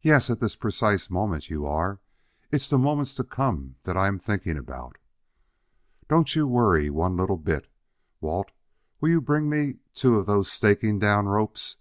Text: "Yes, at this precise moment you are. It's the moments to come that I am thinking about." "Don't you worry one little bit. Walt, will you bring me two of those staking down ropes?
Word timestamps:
"Yes, 0.00 0.30
at 0.30 0.38
this 0.38 0.54
precise 0.54 1.10
moment 1.10 1.50
you 1.50 1.66
are. 1.66 1.98
It's 2.52 2.70
the 2.70 2.78
moments 2.78 3.16
to 3.16 3.24
come 3.24 3.74
that 3.82 3.96
I 3.96 4.06
am 4.06 4.16
thinking 4.16 4.56
about." 4.56 4.96
"Don't 6.08 6.36
you 6.36 6.46
worry 6.46 6.88
one 6.88 7.16
little 7.16 7.36
bit. 7.36 7.66
Walt, 8.20 8.52
will 9.00 9.08
you 9.08 9.20
bring 9.20 9.50
me 9.50 9.78
two 9.92 10.16
of 10.18 10.26
those 10.26 10.52
staking 10.52 11.00
down 11.00 11.26
ropes? 11.26 11.78